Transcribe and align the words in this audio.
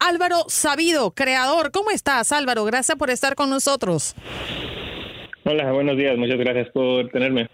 Álvaro 0.00 0.44
Sabido, 0.48 1.12
creador. 1.12 1.70
¿Cómo 1.70 1.90
estás, 1.90 2.32
Álvaro? 2.32 2.64
Gracias 2.64 2.96
por 2.96 3.10
estar 3.10 3.34
con 3.34 3.50
nosotros. 3.50 4.14
Hola, 5.44 5.70
buenos 5.72 5.96
días. 5.96 6.16
Muchas 6.16 6.38
gracias 6.38 6.68
por 6.70 7.08
tenerme. 7.10 7.48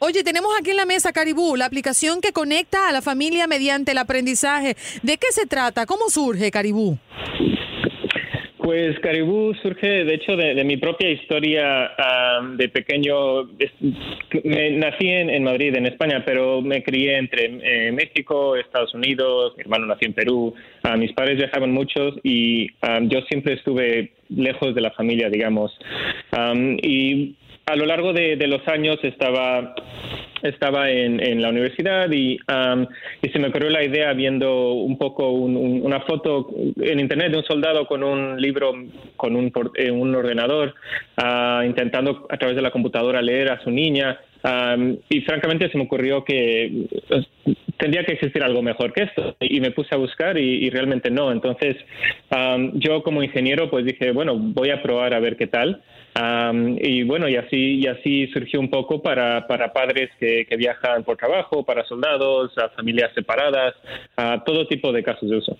Oye, 0.00 0.24
tenemos 0.24 0.52
aquí 0.58 0.70
en 0.70 0.76
la 0.76 0.84
mesa 0.84 1.12
Caribú, 1.12 1.54
la 1.54 1.66
aplicación 1.66 2.20
que 2.20 2.32
conecta 2.32 2.88
a 2.88 2.92
la 2.92 3.02
familia 3.02 3.46
mediante 3.46 3.92
el 3.92 3.98
aprendizaje. 3.98 4.76
¿De 5.02 5.16
qué 5.16 5.28
se 5.30 5.46
trata? 5.46 5.86
¿Cómo 5.86 6.10
surge 6.10 6.50
Caribú? 6.50 6.98
Pues 8.62 8.96
Caribú 9.00 9.52
surge, 9.60 10.04
de 10.04 10.14
hecho, 10.14 10.36
de, 10.36 10.62
mi 10.62 10.76
propia 10.76 11.10
historia 11.10 11.90
de 12.56 12.68
pequeño. 12.68 13.42
nací 13.44 15.08
en, 15.08 15.42
Madrid, 15.42 15.74
en 15.74 15.86
España, 15.86 16.22
pero 16.24 16.62
me 16.62 16.82
crié 16.84 17.18
entre 17.18 17.58
eh, 17.60 17.90
México, 17.90 18.54
Estados 18.54 18.94
Unidos, 18.94 19.54
mi 19.56 19.62
hermano 19.62 19.86
nació 19.86 20.06
en 20.06 20.14
Perú. 20.14 20.54
mis 20.96 21.12
padres 21.12 21.38
viajaban 21.38 21.72
muchos 21.72 22.14
y 22.22 22.68
yo 23.08 23.20
siempre 23.28 23.54
estuve 23.54 24.12
lejos 24.28 24.74
de 24.76 24.80
la 24.80 24.92
familia, 24.92 25.28
digamos. 25.28 25.76
y 26.82 27.34
a 27.66 27.76
lo 27.76 27.86
largo 27.86 28.12
de, 28.12 28.36
los 28.46 28.66
años 28.68 28.98
estaba 29.02 29.74
estaba 30.42 30.90
en, 30.90 31.40
la 31.40 31.50
universidad 31.50 32.10
y, 32.10 32.32
y, 33.22 33.28
se 33.28 33.38
me 33.38 33.48
ocurrió 33.48 33.70
la 33.70 33.84
idea 33.84 34.12
viendo 34.12 34.72
un 34.72 34.98
poco 34.98 35.30
una 35.30 36.00
foto 36.00 36.50
en 36.80 36.98
internet 36.98 37.30
de 37.30 37.38
un 37.38 37.44
soldado 37.44 37.86
con 37.86 38.02
un 38.02 38.40
libro 38.40 38.72
con 39.16 39.36
un, 39.36 39.52
eh, 39.76 39.92
un 39.92 40.12
ordenador 40.14 40.74
ah, 41.16 41.62
intentando 41.64 42.26
a 42.28 42.36
través 42.38 42.56
de 42.56 42.62
la 42.62 42.72
computadora 42.72 43.22
leer 43.22 43.52
a 43.52 43.62
su 43.62 43.70
niña 43.70 44.18
y 45.08 45.20
francamente 45.20 45.70
se 45.70 45.78
me 45.78 45.84
ocurrió 45.84 46.24
que 46.24 46.86
pues, 47.08 47.26
tendría 47.76 48.04
que 48.04 48.12
existir 48.12 48.42
algo 48.42 48.62
mejor 48.62 48.92
que 48.92 49.04
esto 49.04 49.36
y 49.40 49.60
me 49.60 49.70
puse 49.70 49.94
a 49.94 49.98
buscar 49.98 50.36
y, 50.38 50.68
realmente 50.70 51.10
no. 51.10 51.30
Entonces 51.30 51.76
yo 52.74 53.02
como 53.02 53.22
ingeniero 53.22 53.70
pues 53.70 53.84
dije, 53.84 54.10
bueno, 54.12 54.36
voy 54.36 54.70
a 54.70 54.82
probar 54.82 55.14
a 55.14 55.20
ver 55.20 55.36
qué 55.36 55.46
tal. 55.46 55.82
y 56.80 57.02
bueno, 57.04 57.28
y 57.28 57.36
así, 57.36 57.80
y 57.80 57.86
así 57.86 58.26
surgió 58.28 58.58
un 58.58 58.70
poco 58.70 59.02
para, 59.02 59.46
para 59.46 59.72
padres 59.72 60.10
que, 60.18 60.46
que 60.48 60.56
viajan 60.56 61.04
por 61.04 61.16
trabajo, 61.16 61.64
para 61.64 61.84
soldados, 61.84 62.56
a 62.58 62.68
familias 62.70 63.12
separadas, 63.14 63.74
a 64.16 64.42
todo 64.44 64.66
tipo 64.66 64.92
de 64.92 65.02
casos 65.02 65.30
de 65.30 65.36
uso. 65.36 65.56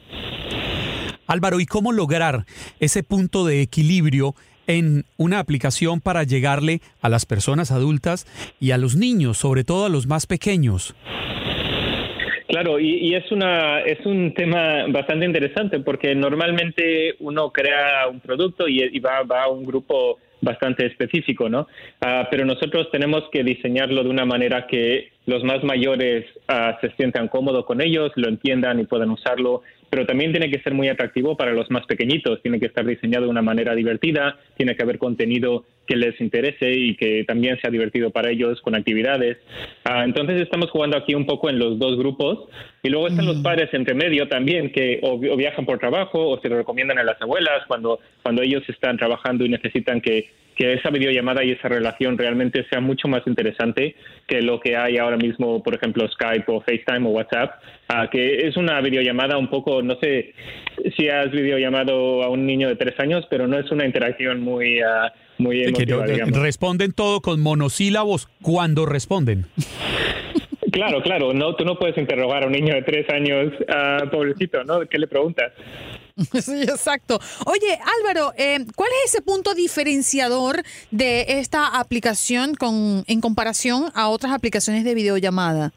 Álvaro, 1.26 1.60
¿y 1.60 1.66
cómo 1.66 1.92
lograr 1.92 2.44
ese 2.80 3.02
punto 3.02 3.46
de 3.46 3.62
equilibrio 3.62 4.34
en 4.66 5.04
una 5.16 5.38
aplicación 5.38 6.00
para 6.00 6.22
llegarle 6.24 6.80
a 7.00 7.08
las 7.08 7.26
personas 7.26 7.70
adultas 7.70 8.26
y 8.60 8.70
a 8.70 8.78
los 8.78 8.96
niños, 8.96 9.38
sobre 9.38 9.64
todo 9.64 9.86
a 9.86 9.88
los 9.88 10.06
más 10.06 10.26
pequeños? 10.26 10.94
Claro, 12.52 12.78
y, 12.78 13.14
es 13.14 13.32
una 13.32 13.80
es 13.80 14.04
un 14.04 14.34
tema 14.34 14.86
bastante 14.88 15.24
interesante 15.24 15.80
porque 15.80 16.14
normalmente 16.14 17.14
uno 17.20 17.50
crea 17.50 18.06
un 18.10 18.20
producto 18.20 18.68
y, 18.68 18.98
va, 18.98 19.22
va 19.22 19.44
a 19.44 19.48
un 19.48 19.64
grupo 19.64 20.18
bastante 20.42 20.84
específico, 20.84 21.48
¿no? 21.48 21.66
Ah, 22.02 22.28
pero 22.30 22.44
nosotros 22.44 22.90
tenemos 22.90 23.22
que 23.32 23.42
diseñarlo 23.42 24.02
de 24.02 24.10
una 24.10 24.26
manera 24.26 24.66
que 24.66 25.11
los 25.26 25.44
más 25.44 25.62
mayores 25.62 26.26
ah, 26.48 26.78
se 26.80 26.90
sientan 26.96 27.28
cómodos 27.28 27.64
con 27.64 27.80
ellos, 27.80 28.12
lo 28.16 28.28
entiendan 28.28 28.80
y 28.80 28.84
puedan 28.84 29.10
usarlo 29.10 29.62
pero 29.92 30.06
también 30.06 30.32
tiene 30.32 30.50
que 30.50 30.58
ser 30.60 30.72
muy 30.72 30.88
atractivo 30.88 31.36
para 31.36 31.52
los 31.52 31.70
más 31.70 31.84
pequeñitos, 31.84 32.40
tiene 32.40 32.58
que 32.58 32.64
estar 32.64 32.82
diseñado 32.82 33.26
de 33.26 33.30
una 33.30 33.42
manera 33.42 33.74
divertida, 33.74 34.38
tiene 34.56 34.74
que 34.74 34.82
haber 34.82 34.96
contenido 34.96 35.66
que 35.86 35.96
les 35.96 36.18
interese 36.18 36.72
y 36.72 36.96
que 36.96 37.24
también 37.24 37.60
sea 37.60 37.70
divertido 37.70 38.08
para 38.08 38.30
ellos 38.30 38.58
con 38.62 38.74
actividades. 38.74 39.36
Ah, 39.84 40.04
entonces 40.04 40.40
estamos 40.40 40.70
jugando 40.70 40.96
aquí 40.96 41.14
un 41.14 41.26
poco 41.26 41.50
en 41.50 41.58
los 41.58 41.78
dos 41.78 41.98
grupos 41.98 42.48
y 42.82 42.88
luego 42.88 43.06
están 43.06 43.26
los 43.26 43.40
mm. 43.40 43.42
padres 43.42 43.68
entre 43.74 43.92
medio 43.92 44.28
también 44.28 44.72
que 44.72 44.98
o, 45.02 45.18
viajan 45.18 45.66
por 45.66 45.78
trabajo 45.78 46.26
o 46.26 46.40
se 46.40 46.48
lo 46.48 46.56
recomiendan 46.56 46.98
a 46.98 47.04
las 47.04 47.20
abuelas 47.20 47.66
cuando, 47.68 48.00
cuando 48.22 48.40
ellos 48.40 48.62
están 48.70 48.96
trabajando 48.96 49.44
y 49.44 49.50
necesitan 49.50 50.00
que 50.00 50.30
que 50.62 50.74
esa 50.74 50.90
videollamada 50.90 51.42
y 51.42 51.50
esa 51.50 51.66
relación 51.66 52.16
realmente 52.16 52.64
sea 52.70 52.80
mucho 52.80 53.08
más 53.08 53.26
interesante 53.26 53.96
que 54.28 54.42
lo 54.42 54.60
que 54.60 54.76
hay 54.76 54.96
ahora 54.96 55.16
mismo, 55.16 55.60
por 55.60 55.74
ejemplo, 55.74 56.06
Skype 56.06 56.44
o 56.46 56.60
FaceTime 56.60 57.08
o 57.08 57.10
WhatsApp, 57.10 57.60
ah, 57.88 58.08
que 58.08 58.46
es 58.46 58.56
una 58.56 58.80
videollamada 58.80 59.36
un 59.38 59.50
poco, 59.50 59.82
no 59.82 59.96
sé 60.00 60.34
si 60.96 61.08
has 61.08 61.32
videollamado 61.32 62.22
a 62.22 62.28
un 62.28 62.46
niño 62.46 62.68
de 62.68 62.76
tres 62.76 62.94
años, 63.00 63.26
pero 63.28 63.48
no 63.48 63.58
es 63.58 63.72
una 63.72 63.84
interacción 63.84 64.40
muy... 64.40 64.80
Uh, 64.80 65.10
muy 65.38 65.64
emotiva, 65.64 66.04
responden 66.30 66.92
todo 66.92 67.20
con 67.20 67.40
monosílabos 67.40 68.28
cuando 68.42 68.86
responden. 68.86 69.46
Claro, 70.70 71.02
claro, 71.02 71.32
no, 71.32 71.56
tú 71.56 71.64
no 71.64 71.76
puedes 71.76 71.98
interrogar 71.98 72.44
a 72.44 72.46
un 72.46 72.52
niño 72.52 72.74
de 72.74 72.82
tres 72.82 73.08
años, 73.08 73.52
uh, 73.60 74.08
pobrecito, 74.08 74.62
¿no? 74.62 74.80
¿Qué 74.88 74.98
le 74.98 75.08
preguntas? 75.08 75.52
Sí, 76.42 76.62
exacto. 76.62 77.18
Oye, 77.46 77.78
Álvaro, 78.00 78.32
eh, 78.36 78.58
¿cuál 78.74 78.90
es 79.04 79.12
ese 79.12 79.22
punto 79.22 79.54
diferenciador 79.54 80.62
de 80.90 81.24
esta 81.38 81.78
aplicación 81.78 82.54
con, 82.54 83.04
en 83.06 83.20
comparación 83.20 83.90
a 83.94 84.08
otras 84.08 84.32
aplicaciones 84.32 84.84
de 84.84 84.94
videollamada? 84.94 85.72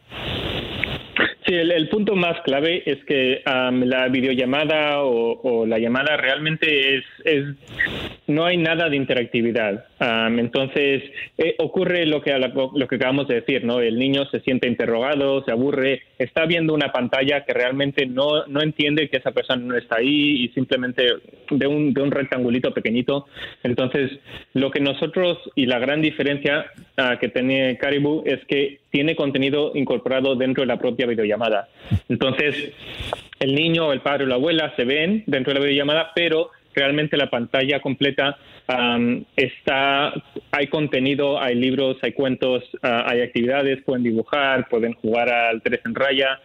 Sí, 1.46 1.54
el, 1.54 1.90
punto 1.90 2.16
más 2.16 2.42
clave 2.44 2.82
es 2.88 3.06
que 3.06 3.44
la 3.46 4.08
videollamada 4.08 5.04
o, 5.04 5.66
la 5.68 5.78
llamada 5.78 6.18
realmente 6.18 6.98
es, 6.98 7.04
es, 7.24 7.46
no 8.26 8.46
hay 8.46 8.58
nada 8.58 8.90
de 8.90 8.96
interactividad. 8.96 9.86
Entonces 10.00 11.04
eh, 11.38 11.56
ocurre 11.60 12.06
lo 12.06 12.22
que 12.22 12.38
lo 12.38 12.88
que 12.88 12.96
acabamos 12.96 13.28
de 13.28 13.36
decir, 13.36 13.64
¿no? 13.64 13.80
El 13.80 13.98
niño 13.98 14.26
se 14.26 14.42
siente 14.42 14.68
interrogado, 14.68 15.44
se 15.46 15.52
aburre, 15.52 16.02
está 16.20 16.46
viendo 16.46 16.74
una 16.74 16.92
pantalla 16.92 17.46
que 17.46 17.54
realmente 17.54 18.06
no, 18.06 18.46
no 18.48 18.62
entiende 18.62 19.10
que 19.10 19.18
esa 19.18 19.32
persona 19.32 19.64
no 19.64 19.78
está 19.78 19.98
ahí 19.98 20.44
y 20.44 20.48
simplemente 20.50 21.08
de 21.50 21.68
un, 21.68 21.94
de 21.94 22.02
un 22.02 22.12
rectangulito 22.12 22.74
pequeñito. 22.74 23.28
Entonces, 23.64 24.12
lo 24.54 24.70
que 24.72 24.82
nosotros 24.82 25.38
y 25.56 25.66
la 25.66 25.80
gran 25.80 26.02
diferencia 26.02 26.66
ah, 26.98 27.18
que 27.20 27.30
tiene 27.30 27.78
Caribou 27.78 28.24
es 28.26 28.44
que 28.46 28.80
tiene 28.92 29.16
contenido 29.16 29.72
incorporado 29.76 30.36
dentro 30.36 30.62
de 30.62 30.68
la 30.68 30.78
propia 30.78 31.06
videollamada. 31.06 31.70
Entonces, 32.10 32.72
el 33.40 33.56
niño, 33.56 33.94
el 33.94 34.02
padre 34.02 34.26
o 34.26 34.28
la 34.28 34.36
abuela 34.36 34.74
se 34.76 34.86
ven 34.86 35.24
dentro 35.26 35.54
de 35.54 35.60
la 35.60 35.66
videollamada, 35.66 36.12
pero 36.16 36.52
realmente 36.74 37.18
la 37.18 37.30
pantalla 37.30 37.80
completa 37.80 38.38
está, 39.36 40.14
hay 40.52 40.68
contenido, 40.68 41.40
hay 41.40 41.56
libros, 41.56 41.98
hay 42.02 42.14
cuentos, 42.14 42.64
ah, 42.82 43.06
hay 43.08 43.22
actividades, 43.22 43.84
pueden 43.84 44.04
dibujar, 44.04 44.68
pueden 44.70 44.94
jugar 44.94 45.32
al 45.32 45.62
tres 45.62 45.82
en 45.86 45.96
raya 45.96 46.40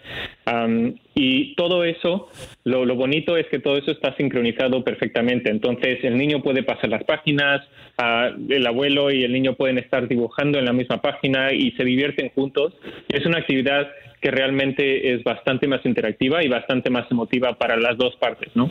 y 1.15 1.55
todo 1.55 1.85
eso, 1.85 2.29
lo, 2.65 2.85
lo, 2.85 2.95
bonito 2.95 3.37
es 3.37 3.47
que 3.47 3.59
todo 3.59 3.77
eso 3.77 3.91
está 3.91 4.17
sincronizado 4.17 4.83
perfectamente. 4.85 5.51
Entonces 5.51 6.03
el 6.03 6.17
niño 6.17 6.43
puede 6.43 6.63
pasar 6.63 6.91
las 6.91 7.05
páginas, 7.05 7.67
ah, 7.99 8.31
el 8.49 8.67
abuelo 8.67 9.11
y 9.11 9.25
el 9.25 9.33
niño 9.33 9.55
pueden 9.55 9.79
estar 9.79 10.09
dibujando 10.09 10.59
en 10.59 10.65
la 10.65 10.73
misma 10.73 11.01
página 11.01 11.53
y 11.53 11.73
se 11.73 11.85
divierten 11.85 12.31
juntos. 12.31 12.75
Es 13.09 13.27
una 13.27 13.39
actividad 13.39 13.89
que 14.21 14.31
realmente 14.31 15.15
es 15.15 15.25
bastante 15.25 15.67
más 15.67 15.85
interactiva 15.85 16.45
y 16.45 16.49
bastante 16.49 16.91
más 16.91 17.11
emotiva 17.11 17.55
para 17.55 17.77
las 17.77 17.97
dos 17.97 18.17
partes, 18.17 18.51
¿no? 18.55 18.71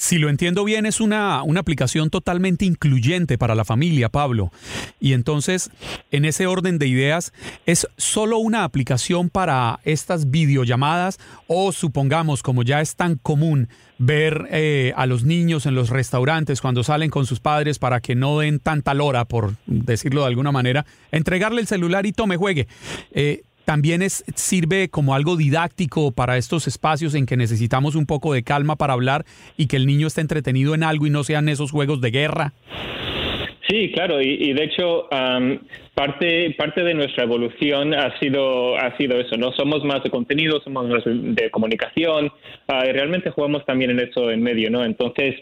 Si 0.00 0.18
lo 0.18 0.28
entiendo 0.28 0.62
bien, 0.62 0.86
es 0.86 1.00
una, 1.00 1.42
una 1.42 1.58
aplicación 1.58 2.08
totalmente 2.08 2.64
incluyente 2.64 3.36
para 3.36 3.56
la 3.56 3.64
familia, 3.64 4.08
Pablo. 4.08 4.52
Y 5.00 5.12
entonces, 5.12 5.72
en 6.12 6.24
ese 6.24 6.46
orden 6.46 6.78
de 6.78 6.86
ideas, 6.86 7.32
¿es 7.66 7.88
solo 7.96 8.38
una 8.38 8.62
aplicación 8.62 9.28
para 9.28 9.80
estas 9.82 10.30
videollamadas 10.30 11.18
o 11.48 11.72
supongamos, 11.72 12.44
como 12.44 12.62
ya 12.62 12.80
es 12.80 12.94
tan 12.94 13.16
común, 13.16 13.68
ver 13.98 14.46
eh, 14.52 14.92
a 14.94 15.06
los 15.06 15.24
niños 15.24 15.66
en 15.66 15.74
los 15.74 15.90
restaurantes 15.90 16.60
cuando 16.60 16.84
salen 16.84 17.10
con 17.10 17.26
sus 17.26 17.40
padres 17.40 17.80
para 17.80 17.98
que 17.98 18.14
no 18.14 18.38
den 18.38 18.60
tanta 18.60 18.94
lora, 18.94 19.24
por 19.24 19.56
decirlo 19.66 20.20
de 20.20 20.28
alguna 20.28 20.52
manera, 20.52 20.86
entregarle 21.10 21.60
el 21.60 21.66
celular 21.66 22.06
y 22.06 22.12
tome, 22.12 22.36
juegue. 22.36 22.68
Eh, 23.10 23.42
también 23.68 24.00
es, 24.00 24.24
sirve 24.34 24.88
como 24.88 25.14
algo 25.14 25.36
didáctico 25.36 26.10
para 26.10 26.38
estos 26.38 26.66
espacios 26.66 27.12
en 27.12 27.26
que 27.26 27.36
necesitamos 27.36 27.96
un 27.96 28.06
poco 28.06 28.32
de 28.32 28.42
calma 28.42 28.76
para 28.76 28.94
hablar 28.94 29.26
y 29.58 29.66
que 29.66 29.76
el 29.76 29.84
niño 29.84 30.06
esté 30.06 30.22
entretenido 30.22 30.74
en 30.74 30.82
algo 30.82 31.06
y 31.06 31.10
no 31.10 31.22
sean 31.22 31.50
esos 31.50 31.70
juegos 31.70 32.00
de 32.00 32.10
guerra. 32.10 32.54
Sí, 33.68 33.92
claro, 33.92 34.22
y, 34.22 34.54
de 34.54 34.64
hecho 34.64 35.08
parte 35.94 36.54
parte 36.56 36.84
de 36.84 36.94
nuestra 36.94 37.24
evolución 37.24 37.92
ha 37.92 38.18
sido 38.18 38.78
ha 38.78 38.96
sido 38.96 39.20
eso, 39.20 39.36
no 39.36 39.52
somos 39.52 39.84
más 39.84 40.02
de 40.02 40.08
contenido, 40.08 40.58
somos 40.62 40.88
más 40.88 41.02
de 41.04 41.50
comunicación, 41.50 42.32
ah, 42.68 42.84
y 42.88 42.92
realmente 42.92 43.30
jugamos 43.30 43.66
también 43.66 43.90
en 43.90 44.00
eso 44.00 44.30
en 44.30 44.42
medio, 44.42 44.70
¿no? 44.70 44.84
Entonces 44.84 45.34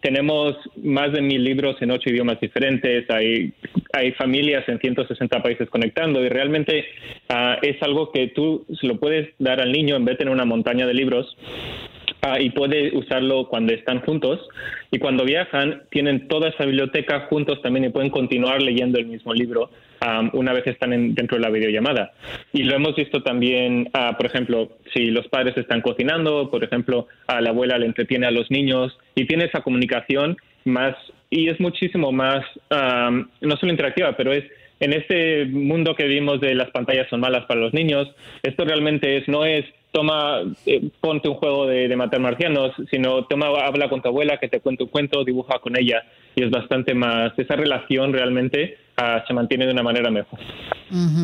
tenemos 0.00 0.54
más 0.76 1.12
de 1.12 1.22
mil 1.22 1.42
libros 1.42 1.76
en 1.80 1.90
ocho 1.90 2.08
idiomas 2.08 2.38
diferentes, 2.38 3.10
hay 3.10 3.52
hay 3.92 4.12
familias 4.12 4.68
en 4.68 4.78
160 4.78 5.42
países 5.42 5.68
conectando 5.70 6.24
y 6.24 6.28
realmente 6.28 6.84
ah, 7.30 7.58
es 7.62 7.82
algo 7.82 8.12
que 8.12 8.28
tú 8.28 8.64
se 8.80 8.86
lo 8.86 9.00
puedes 9.00 9.30
dar 9.40 9.60
al 9.60 9.72
niño 9.72 9.96
en 9.96 10.04
vez 10.04 10.14
de 10.14 10.18
tener 10.18 10.32
una 10.32 10.44
montaña 10.44 10.86
de 10.86 10.94
libros 10.94 11.36
Ah, 12.26 12.40
y 12.40 12.48
puede 12.50 12.96
usarlo 12.96 13.48
cuando 13.48 13.74
están 13.74 14.00
juntos. 14.00 14.40
Y 14.90 14.98
cuando 14.98 15.24
viajan, 15.24 15.82
tienen 15.90 16.26
toda 16.26 16.48
esa 16.48 16.64
biblioteca 16.64 17.26
juntos 17.28 17.60
también 17.60 17.84
y 17.84 17.90
pueden 17.90 18.08
continuar 18.08 18.62
leyendo 18.62 18.98
el 18.98 19.06
mismo 19.06 19.34
libro. 19.34 19.70
una 20.32 20.52
vez 20.52 20.66
están 20.66 21.14
dentro 21.14 21.36
de 21.36 21.42
la 21.42 21.50
videollamada. 21.50 22.12
Y 22.52 22.62
lo 22.64 22.76
hemos 22.76 22.94
visto 22.94 23.22
también, 23.22 23.88
ah, 23.94 24.16
por 24.16 24.26
ejemplo, 24.26 24.70
si 24.92 25.10
los 25.10 25.26
padres 25.28 25.56
están 25.56 25.80
cocinando, 25.80 26.50
por 26.50 26.62
ejemplo, 26.62 27.08
a 27.26 27.40
la 27.40 27.50
abuela 27.50 27.78
le 27.78 27.86
entretiene 27.86 28.26
a 28.26 28.30
los 28.30 28.50
niños 28.50 28.96
y 29.14 29.26
tiene 29.26 29.44
esa 29.44 29.62
comunicación 29.62 30.36
más 30.64 30.94
y 31.30 31.48
es 31.48 31.58
muchísimo 31.58 32.12
más, 32.12 32.44
no 32.70 33.56
solo 33.56 33.72
interactiva, 33.72 34.16
pero 34.16 34.32
es 34.32 34.44
en 34.80 34.92
este 34.92 35.46
mundo 35.46 35.94
que 35.94 36.04
vimos 36.04 36.40
de 36.40 36.54
las 36.54 36.70
pantallas 36.70 37.08
son 37.08 37.20
malas 37.20 37.46
para 37.46 37.60
los 37.60 37.72
niños, 37.74 38.08
esto 38.42 38.64
realmente 38.64 39.16
es 39.16 39.26
no 39.26 39.44
es 39.44 39.64
toma, 39.94 40.42
eh, 40.66 40.90
ponte 41.00 41.28
un 41.28 41.36
juego 41.36 41.66
de, 41.66 41.86
de, 41.86 41.94
matar 41.94 42.18
marcianos, 42.18 42.72
sino 42.90 43.26
toma, 43.26 43.46
habla 43.64 43.88
con 43.88 44.02
tu 44.02 44.08
abuela, 44.08 44.38
que 44.38 44.48
te 44.48 44.58
cuente 44.58 44.82
un 44.82 44.88
cuento, 44.90 45.22
dibuja 45.22 45.60
con 45.60 45.78
ella, 45.78 46.02
y 46.34 46.42
es 46.42 46.50
bastante 46.50 46.94
más, 46.94 47.32
esa 47.38 47.54
relación 47.54 48.12
realmente 48.12 48.76
Ah, 48.96 49.24
se 49.26 49.34
mantiene 49.34 49.66
de 49.66 49.72
una 49.72 49.82
manera 49.82 50.10
mejor. 50.10 50.38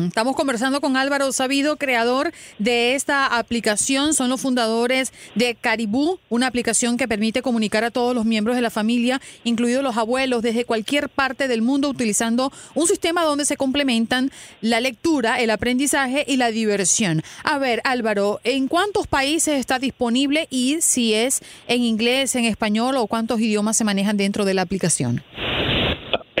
Estamos 0.05 0.35
conversando 0.35 0.81
con 0.81 0.97
Álvaro 0.97 1.31
Sabido, 1.31 1.77
creador 1.77 2.33
de 2.59 2.95
esta 2.95 3.37
aplicación. 3.37 4.13
Son 4.13 4.29
los 4.29 4.41
fundadores 4.41 5.13
de 5.35 5.55
Caribú, 5.55 6.19
una 6.27 6.47
aplicación 6.47 6.97
que 6.97 7.07
permite 7.07 7.41
comunicar 7.41 7.85
a 7.85 7.91
todos 7.91 8.13
los 8.13 8.25
miembros 8.25 8.57
de 8.57 8.61
la 8.61 8.69
familia, 8.69 9.21
incluidos 9.45 9.83
los 9.83 9.95
abuelos, 9.95 10.41
desde 10.41 10.65
cualquier 10.65 11.07
parte 11.07 11.47
del 11.47 11.61
mundo, 11.61 11.87
utilizando 11.87 12.51
un 12.75 12.87
sistema 12.87 13.23
donde 13.23 13.45
se 13.45 13.55
complementan 13.55 14.31
la 14.59 14.81
lectura, 14.81 15.39
el 15.39 15.49
aprendizaje 15.49 16.25
y 16.27 16.35
la 16.35 16.51
diversión. 16.51 17.21
A 17.43 17.57
ver, 17.57 17.81
Álvaro, 17.85 18.41
¿en 18.43 18.67
cuántos 18.67 19.07
países 19.07 19.57
está 19.57 19.79
disponible 19.79 20.47
y 20.49 20.79
si 20.81 21.13
es 21.13 21.41
en 21.67 21.83
inglés, 21.83 22.35
en 22.35 22.43
español 22.43 22.97
o 22.97 23.07
cuántos 23.07 23.39
idiomas 23.39 23.77
se 23.77 23.85
manejan 23.85 24.17
dentro 24.17 24.43
de 24.43 24.55
la 24.55 24.63
aplicación? 24.63 25.23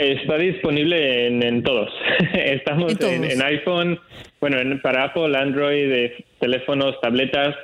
Está 0.01 0.35
disponible 0.39 1.27
en, 1.27 1.61
todos. 1.61 1.91
Estamos 2.33 2.99
en, 3.01 3.39
iPhone, 3.39 3.99
bueno, 4.39 4.57
para 4.81 5.03
Apple, 5.03 5.37
Android, 5.37 6.09
teléfonos, 6.39 6.99
tabletas. 7.01 7.55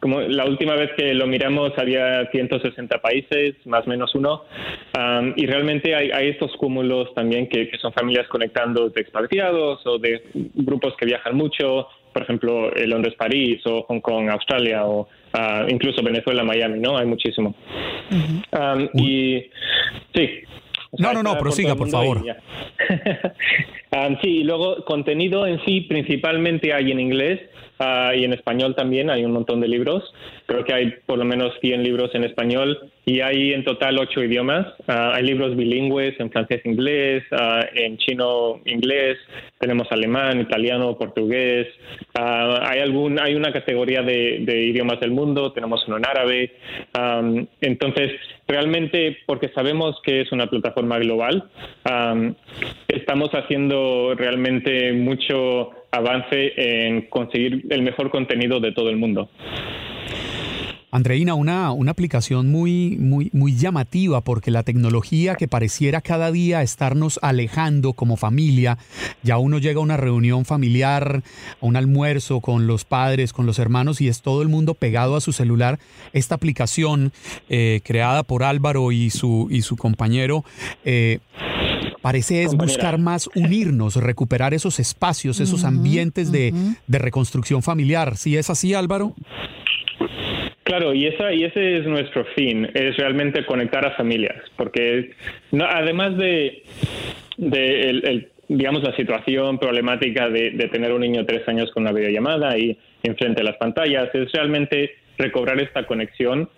como 0.00 0.22
la 0.22 0.44
última 0.44 0.74
vez 0.74 0.90
que 0.96 1.14
lo 1.14 1.28
miramos 1.28 1.70
había 1.78 2.28
160 2.32 2.98
países, 2.98 3.54
más 3.64 3.86
o 3.86 3.90
menos 3.90 4.12
uno. 4.16 4.42
y 5.36 5.46
realmente 5.46 5.94
hay, 5.94 6.30
estos 6.30 6.50
cúmulos 6.56 7.14
también 7.14 7.48
que, 7.48 7.70
son 7.80 7.92
familias 7.92 8.26
conectando 8.26 8.88
de 8.88 9.00
expatriados 9.00 9.86
o 9.86 9.98
de 9.98 10.22
grupos 10.34 10.94
que 10.98 11.06
viajan 11.06 11.36
mucho. 11.36 11.86
Por 12.12 12.24
ejemplo, 12.24 12.72
Londres-París 12.72 13.62
o 13.66 13.84
Hong 13.84 14.00
Kong-Australia 14.00 14.84
o 14.84 15.06
ah, 15.32 15.64
incluso 15.68 16.02
Venezuela-Miami, 16.02 16.80
¿no? 16.80 16.98
Hay 16.98 17.06
muchísimo. 17.06 17.54
y 18.94 19.44
sí, 20.12 20.42
no, 20.98 21.12
no, 21.14 21.22
no, 21.22 21.38
prosiga, 21.38 21.76
por, 21.76 21.90
favor. 21.90 22.22
um, 23.92 24.16
sí, 24.22 24.38
y 24.38 24.44
luego 24.44 24.84
contenido 24.84 25.46
en 25.46 25.64
sí 25.64 25.82
principalmente 25.82 26.72
hay 26.72 26.90
en 26.92 27.00
inglés 27.00 27.40
uh, 27.80 28.14
y 28.14 28.24
en 28.24 28.32
español 28.32 28.74
también, 28.74 29.10
hay 29.10 29.24
un 29.24 29.32
montón 29.32 29.60
de 29.60 29.68
libros. 29.68 30.02
Creo 30.46 30.64
que 30.64 30.74
hay 30.74 30.94
por 31.06 31.18
lo 31.18 31.24
menos 31.24 31.52
100 31.60 31.82
libros 31.82 32.10
en 32.14 32.24
español 32.24 32.90
y 33.04 33.20
hay 33.20 33.52
en 33.52 33.64
total 33.64 33.98
8 33.98 34.24
idiomas. 34.24 34.66
Uh, 34.88 35.14
hay 35.14 35.24
libros 35.24 35.56
bilingües 35.56 36.18
en 36.20 36.30
francés-inglés, 36.30 37.24
uh, 37.32 37.64
en 37.74 37.96
chino-inglés, 37.98 39.18
tenemos 39.58 39.90
alemán, 39.90 40.40
italiano, 40.40 40.96
portugués. 40.96 41.68
hay, 42.14 42.80
algún, 42.80 43.18
hay 43.20 43.34
una 43.34 43.52
categoría 43.52 44.02
de, 44.02 44.38
de, 44.40 44.64
idiomas 44.64 45.00
del 45.00 45.10
mundo, 45.10 45.52
tenemos 45.52 45.86
uno 45.86 45.98
en 45.98 46.06
árabe. 46.06 46.52
Um, 46.98 47.46
entonces, 47.60 48.12
realmente 48.50 49.18
porque 49.26 49.48
sabemos 49.50 49.96
que 50.02 50.22
es 50.22 50.32
una 50.32 50.48
plataforma 50.48 50.98
global, 50.98 51.48
estamos 53.10 53.30
haciendo 53.32 54.14
realmente 54.14 54.92
mucho 54.92 55.72
avance 55.90 56.52
en 56.56 57.08
conseguir 57.08 57.66
el 57.68 57.82
mejor 57.82 58.08
contenido 58.08 58.60
de 58.60 58.70
todo 58.70 58.88
el 58.88 58.98
mundo. 58.98 59.28
Andreina, 60.92 61.34
una, 61.34 61.72
una 61.72 61.90
aplicación 61.90 62.52
muy, 62.52 62.96
muy, 63.00 63.30
muy 63.32 63.56
llamativa 63.56 64.20
porque 64.20 64.52
la 64.52 64.62
tecnología 64.62 65.34
que 65.34 65.48
pareciera 65.48 66.00
cada 66.00 66.30
día 66.30 66.62
estarnos 66.62 67.18
alejando 67.20 67.94
como 67.94 68.16
familia, 68.16 68.78
ya 69.24 69.38
uno 69.38 69.58
llega 69.58 69.80
a 69.80 69.82
una 69.82 69.96
reunión 69.96 70.44
familiar, 70.44 71.22
a 71.60 71.66
un 71.66 71.74
almuerzo 71.74 72.40
con 72.40 72.68
los 72.68 72.84
padres, 72.84 73.32
con 73.32 73.44
los 73.44 73.58
hermanos 73.58 74.00
y 74.00 74.06
es 74.06 74.22
todo 74.22 74.42
el 74.42 74.48
mundo 74.48 74.74
pegado 74.74 75.16
a 75.16 75.20
su 75.20 75.32
celular. 75.32 75.80
Esta 76.12 76.36
aplicación 76.36 77.12
eh, 77.48 77.80
creada 77.84 78.22
por 78.22 78.44
Álvaro 78.44 78.92
y 78.92 79.10
su, 79.10 79.48
y 79.50 79.62
su 79.62 79.76
compañero 79.76 80.44
eh, 80.84 81.18
parece 82.02 82.42
es 82.42 82.54
buscar 82.54 82.98
más 82.98 83.28
unirnos, 83.34 83.96
recuperar 83.96 84.54
esos 84.54 84.78
espacios, 84.80 85.40
esos 85.40 85.64
ambientes 85.64 86.32
de, 86.32 86.52
de, 86.86 86.98
reconstrucción 86.98 87.62
familiar. 87.62 88.16
¿Sí 88.16 88.36
es 88.36 88.50
así, 88.50 88.74
Álvaro? 88.74 89.14
Claro, 90.62 90.94
y, 90.94 91.06
esa, 91.06 91.32
y 91.32 91.44
ese 91.44 91.78
es 91.78 91.86
nuestro 91.86 92.24
fin, 92.36 92.68
es 92.74 92.96
realmente 92.96 93.44
conectar 93.44 93.84
a 93.84 93.96
familias, 93.96 94.36
porque 94.56 95.10
no, 95.50 95.64
además 95.64 96.16
de, 96.16 96.62
de 97.38 98.28
digamos, 98.50 98.82
la 98.82 98.94
situación 98.96 99.58
problemática 99.58 100.28
de, 100.28 100.50
tener 100.72 100.92
un 100.92 101.02
niño 101.02 101.20
de 101.20 101.26
tres 101.26 101.48
años 101.48 101.70
con 101.70 101.84
una 101.84 101.92
videollamada 101.92 102.58
y 102.58 102.76
enfrente 103.04 103.42
a 103.42 103.44
las 103.44 103.56
pantallas, 103.58 104.12
es 104.12 104.32
realmente 104.32 104.96
recobrar 105.18 105.60
esta 105.60 105.86
conexión. 105.86 106.48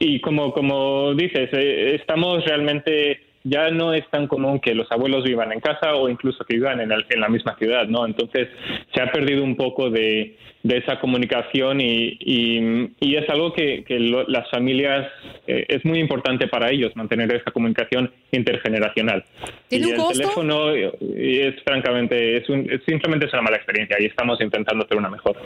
y 0.00 0.20
como, 0.20 0.52
como 0.52 1.14
dices, 1.14 1.48
eh, 1.52 1.94
estamos 1.94 2.44
realmente 2.44 3.20
ya 3.44 3.70
no 3.70 3.92
es 3.92 4.08
tan 4.10 4.26
común 4.26 4.58
que 4.58 4.74
los 4.74 4.90
abuelos 4.90 5.22
vivan 5.22 5.52
en 5.52 5.60
casa 5.60 5.94
o 5.94 6.08
incluso 6.08 6.44
que 6.44 6.56
vivan 6.56 6.80
en, 6.80 6.88
la 6.88 7.28
misma 7.28 7.54
ciudad, 7.56 7.86
¿no? 7.86 8.06
Entonces 8.06 8.48
se 8.92 9.02
ha 9.02 9.12
perdido 9.12 9.44
un 9.44 9.54
poco 9.54 9.90
de, 9.90 10.36
esa 10.62 10.98
comunicación 10.98 11.78
y, 11.82 12.16
y, 12.20 13.16
es 13.16 13.28
algo 13.28 13.52
que, 13.52 13.84
las 14.28 14.50
familias 14.50 15.06
eh, 15.46 15.66
es 15.68 15.84
muy 15.84 15.98
importante 15.98 16.48
para 16.48 16.70
ellos 16.70 16.96
mantener 16.96 17.32
esa 17.34 17.50
comunicación 17.50 18.10
intergeneracional. 18.32 19.22
¿Tiene 19.68 19.88
y 19.88 19.92
un 19.92 20.00
el 20.00 20.18
teléfono 20.18 20.70
es 20.70 21.62
francamente 21.64 22.38
es, 22.38 22.48
un, 22.48 22.66
simplemente 22.86 23.26
es 23.26 23.32
una 23.34 23.42
mala 23.42 23.56
experiencia 23.56 23.98
y 24.00 24.06
estamos 24.06 24.40
intentando 24.40 24.84
hacer 24.84 24.96
una 24.96 25.10
mejor. 25.10 25.36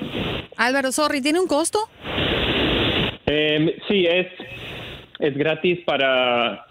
Álvaro, 0.56 0.92
sorry, 0.92 1.20
¿tiene 1.20 1.40
un 1.40 1.48
costo? 1.48 1.80
Eh, 3.26 3.76
sí, 3.88 4.06
es 4.06 4.28
es 5.18 5.36
gratis 5.36 5.80
para, 5.84 6.66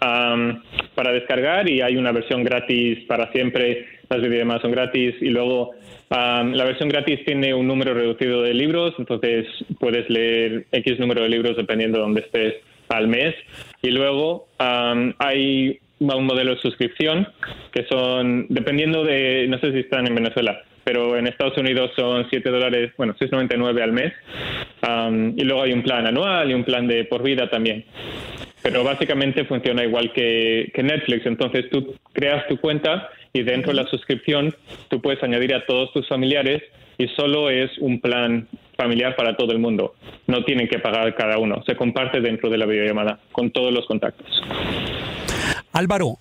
para 0.94 1.12
descargar 1.12 1.68
y 1.68 1.80
hay 1.80 1.96
una 1.96 2.12
versión 2.12 2.44
gratis 2.44 3.04
para 3.06 3.30
siempre. 3.32 3.86
Las 4.08 4.22
videollamadas 4.22 4.62
son 4.62 4.72
gratis 4.72 5.14
y 5.20 5.28
luego 5.28 5.72
la 6.10 6.64
versión 6.64 6.88
gratis 6.88 7.24
tiene 7.24 7.52
un 7.52 7.66
número 7.66 7.92
reducido 7.92 8.42
de 8.42 8.54
libros, 8.54 8.94
entonces 8.98 9.46
puedes 9.78 10.08
leer 10.08 10.66
X 10.72 10.98
número 10.98 11.22
de 11.22 11.28
libros 11.28 11.56
dependiendo 11.56 11.98
de 11.98 12.04
dónde 12.04 12.20
estés 12.22 12.54
al 12.88 13.08
mes. 13.08 13.34
Y 13.82 13.90
luego 13.90 14.48
hay 14.58 15.78
un 16.00 16.24
modelo 16.24 16.54
de 16.54 16.60
suscripción 16.60 17.28
que 17.72 17.84
son, 17.84 18.46
dependiendo 18.48 19.04
de, 19.04 19.46
no 19.48 19.58
sé 19.58 19.72
si 19.72 19.80
están 19.80 20.06
en 20.06 20.14
Venezuela, 20.14 20.62
pero 20.88 21.18
en 21.18 21.26
Estados 21.26 21.58
Unidos 21.58 21.90
son 21.94 22.26
7 22.30 22.48
dólares, 22.48 22.92
bueno, 22.96 23.14
6,99 23.20 23.82
al 23.82 23.92
mes. 23.92 24.14
y 25.36 25.44
luego 25.44 25.62
hay 25.62 25.74
un 25.74 25.82
plan 25.82 26.06
anual 26.06 26.50
y 26.50 26.54
un 26.54 26.64
plan 26.64 26.86
de 26.86 27.04
por 27.04 27.22
vida 27.22 27.50
también. 27.50 27.84
Pero 28.62 28.84
básicamente 28.84 29.44
funciona 29.44 29.84
igual 29.84 30.14
que, 30.14 30.72
Netflix. 30.82 31.26
Entonces 31.26 31.68
tú 31.68 31.94
creas 32.14 32.48
tu 32.48 32.56
cuenta 32.56 33.10
y 33.34 33.42
dentro 33.42 33.72
de 33.72 33.82
la 33.82 33.90
suscripción 33.90 34.54
tú 34.88 35.02
puedes 35.02 35.22
añadir 35.22 35.54
a 35.54 35.66
todos 35.66 35.92
tus 35.92 36.08
familiares 36.08 36.62
y 36.96 37.06
solo 37.08 37.50
es 37.50 37.70
un 37.80 38.00
plan 38.00 38.48
familiar 38.78 39.14
para 39.14 39.36
todo 39.36 39.52
el 39.52 39.58
mundo. 39.58 39.94
No 40.26 40.42
tienen 40.44 40.68
que 40.68 40.78
pagar 40.78 41.14
cada 41.14 41.36
uno. 41.36 41.62
Se 41.66 41.76
comparte 41.76 42.22
dentro 42.22 42.48
de 42.48 42.56
la 42.56 42.64
videollamada 42.64 43.18
con 43.32 43.50
todos 43.50 43.74
los 43.74 43.84
contactos. 43.84 44.26
Álvaro, 45.72 46.18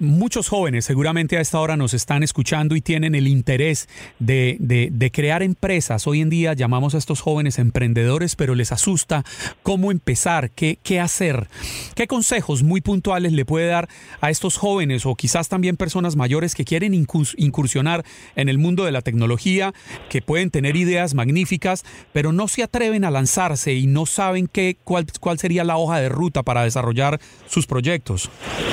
muchos 0.00 0.48
jóvenes 0.48 0.84
seguramente 0.84 1.36
a 1.36 1.40
esta 1.40 1.60
hora 1.60 1.76
nos 1.76 1.94
están 1.94 2.22
escuchando 2.22 2.74
y 2.74 2.80
tienen 2.80 3.14
el 3.14 3.28
interés 3.28 3.88
de, 4.18 4.56
de, 4.58 5.10
crear 5.10 5.42
empresas. 5.42 6.06
Hoy 6.06 6.20
en 6.20 6.30
día 6.30 6.54
llamamos 6.54 6.94
a 6.94 6.98
estos 6.98 7.20
jóvenes 7.20 7.58
emprendedores, 7.58 8.34
pero 8.34 8.54
les 8.54 8.72
asusta 8.72 9.24
cómo 9.62 9.90
empezar, 9.90 10.50
qué, 10.50 10.78
qué 10.82 10.98
hacer. 10.98 11.48
¿Qué 11.94 12.06
consejos 12.06 12.62
muy 12.62 12.80
puntuales 12.80 13.32
le 13.32 13.44
puede 13.44 13.68
dar 13.68 13.88
a 14.20 14.30
estos 14.30 14.56
jóvenes 14.56 15.06
o 15.06 15.14
quizás 15.14 15.48
también 15.48 15.76
personas 15.76 16.16
mayores 16.16 16.54
que 16.54 16.64
quieren 16.64 16.94
incursionar 16.94 18.04
en 18.34 18.48
el 18.48 18.58
mundo 18.58 18.84
de 18.84 18.92
la 18.92 19.02
tecnología, 19.02 19.72
que 20.08 20.22
pueden 20.22 20.50
tener 20.50 20.76
ideas 20.76 21.14
magníficas, 21.14 21.84
pero 22.12 22.32
no 22.32 22.48
se 22.48 22.62
atreven 22.62 23.04
a 23.04 23.10
lanzarse 23.10 23.74
y 23.74 23.86
no 23.86 24.06
saben 24.06 24.48
qué, 24.48 24.76
cuál, 24.82 25.06
cuál 25.20 25.38
sería 25.38 25.64
la 25.64 25.76
hoja 25.76 26.00
de 26.00 26.08
ruta 26.08 26.42
para 26.42 26.64
desarrollar 26.64 27.20
sus 27.46 27.66
proyectos? 27.66 28.30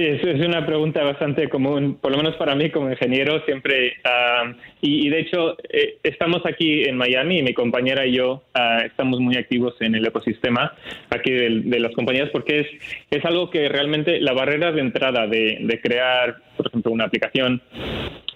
Sí, 0.00 0.06
es, 0.06 0.24
una 0.46 0.64
pregunta 0.64 1.02
bastante 1.04 1.46
común, 1.50 1.98
por 2.00 2.10
lo 2.10 2.16
menos 2.16 2.34
para 2.36 2.54
mí 2.54 2.70
como 2.70 2.90
ingeniero 2.90 3.44
siempre. 3.44 3.96
ah, 4.04 4.50
y, 4.80 5.10
de 5.10 5.20
hecho, 5.20 5.58
eh, 5.68 5.98
estamos 6.02 6.40
aquí 6.46 6.84
en 6.84 6.96
Miami 6.96 7.40
y 7.40 7.42
mi 7.42 7.52
compañera 7.52 8.06
y 8.06 8.12
yo 8.12 8.42
ah, 8.54 8.80
estamos 8.86 9.20
muy 9.20 9.36
activos 9.36 9.74
en 9.80 9.94
el 9.94 10.06
ecosistema 10.06 10.72
aquí 11.10 11.30
del- 11.32 11.68
de, 11.68 11.80
las 11.80 11.92
compañías 11.92 12.30
porque 12.30 12.60
es, 12.60 12.66
es 13.10 13.22
algo 13.26 13.50
que 13.50 13.68
realmente 13.68 14.20
la 14.20 14.32
barrera 14.32 14.72
de 14.72 14.80
entrada 14.80 15.26
de, 15.26 15.58
de 15.60 15.80
crear, 15.82 16.36
por 16.56 16.68
ejemplo, 16.68 16.92
una 16.92 17.04
aplicación, 17.04 17.60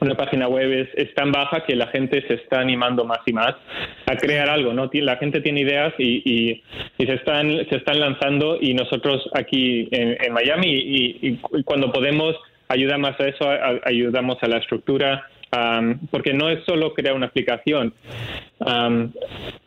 una 0.00 0.16
página 0.16 0.48
web 0.48 0.70
es, 0.70 0.88
es 0.96 1.14
tan 1.14 1.32
baja 1.32 1.64
que 1.64 1.76
la 1.76 1.86
gente 1.86 2.22
se 2.28 2.34
está 2.34 2.60
animando 2.60 3.06
más 3.06 3.20
y 3.24 3.32
más 3.32 3.54
a 4.06 4.16
crear 4.16 4.50
algo, 4.50 4.74
¿no? 4.74 4.90
La 4.92 5.16
gente 5.16 5.40
tiene 5.40 5.62
ideas 5.62 5.94
y, 5.98 6.20
y- 6.30 6.62
se 7.06 7.12
están 7.14 7.50
se 7.68 7.76
están 7.76 8.00
lanzando 8.00 8.56
y 8.60 8.72
nosotros 8.74 9.28
aquí 9.34 9.88
en, 9.90 10.16
en 10.22 10.32
Miami 10.32 10.68
y 10.68 11.38
cuando 11.64 11.92
podemos 11.92 12.34
ayudamos 12.68 13.10
a 13.20 13.26
eso, 13.28 13.48
ayudamos 13.84 14.38
a 14.42 14.48
la 14.48 14.56
estructura, 14.56 15.28
am, 15.50 16.00
porque 16.10 16.32
no 16.32 16.48
es 16.48 16.64
solo 16.64 16.94
crear 16.94 17.14
una 17.14 17.26
aplicación. 17.26 17.92
Am, 18.60 19.12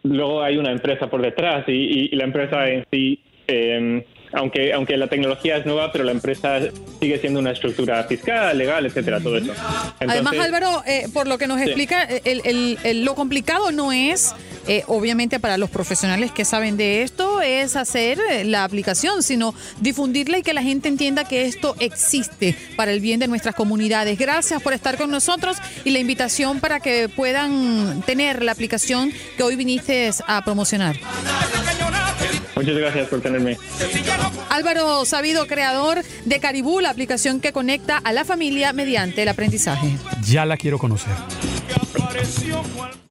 luego 0.03 0.41
hay 0.41 0.58
una 0.58 0.72
empresa 0.72 1.10
por 1.10 1.22
detrás 1.22 1.63
y, 1.67 1.72
y- 1.74 2.10
y 2.12 2.15
la 2.15 2.24
empresa 2.25 2.67
en 2.67 2.86
sí 2.91 3.22
em, 3.48 4.03
aunque 4.34 4.74
aunque 4.74 4.98
la 4.98 5.07
tecnología 5.07 5.57
es 5.57 5.65
nueva, 5.65 5.91
pero 5.91 6.03
la 6.03 6.12
empresa 6.12 6.60
sigue 7.00 7.19
siendo 7.19 7.39
una 7.39 7.51
estructura 7.51 8.03
fiscal, 8.03 8.57
legal, 8.57 8.86
etcétera, 8.86 9.19
todo 9.19 9.38
eso. 9.38 9.53
Además, 10.00 10.34
Álvaro, 10.39 10.84
eh, 10.86 11.07
por 11.13 11.27
lo 11.27 11.38
que 11.38 11.48
nos 11.48 11.57
Sí. 11.60 11.65
explica, 11.65 12.03
eh, 12.03 12.22
el- 12.25 12.41
el- 12.46 12.77
el- 12.84 13.05
lo 13.05 13.15
complicado 13.15 13.72
no 13.72 13.91
es, 13.93 14.34
eh, 14.67 14.84
obviamente 14.88 15.39
para 15.39 15.57
los 15.57 15.69
profesionales 15.69 16.31
que 16.31 16.43
saben 16.46 16.75
de 16.77 17.03
esto, 17.03 17.41
es 17.41 17.75
hacer 17.75 18.19
eh, 18.31 18.43
la 18.43 18.63
aplicación, 18.63 19.24
sino 19.24 19.53
difundirla 19.79 20.39
y 20.39 20.43
que 20.43 20.53
la 20.53 20.62
gente 20.63 20.88
entienda 20.89 21.24
que 21.24 21.46
esto 21.46 21.75
existe 21.79 22.55
para 22.75 22.91
el 22.91 23.00
bien 23.00 23.19
de 23.19 23.27
nuestras 23.27 23.55
comunidades. 23.55 24.17
Gracias 24.19 24.62
por 24.62 24.74
estar 24.74 24.98
con 24.98 25.10
nosotros 25.12 25.57
y 25.86 25.91
la 25.91 26.00
invitación 26.00 26.60
para 26.60 26.79
que 26.79 27.07
puedan 27.10 28.01
tener 28.05 28.43
la 28.43 28.51
aplicación 28.51 29.12
que 29.38 29.43
hoy 29.43 29.55
viniste 29.55 30.10
a 30.27 30.43
promocionar. 30.43 30.96
Muchas 32.57 32.75
gracias 32.75 33.07
por 33.07 33.21
tenerme. 33.21 33.57
Álvaro 34.49 35.05
Sabido, 35.05 35.47
creador 35.47 36.03
de 36.25 36.39
Caribú, 36.39 36.79
la 36.79 36.89
aplicación 36.89 37.39
que 37.39 37.51
conecta 37.51 37.97
a 37.97 38.11
la 38.11 38.25
familia 38.25 38.73
mediante 38.73 39.23
el 39.23 39.29
aprendizaje. 39.29 39.95
Ya 40.23 40.45
la 40.45 40.57
quiero 40.57 40.79
conocer. 40.79 41.13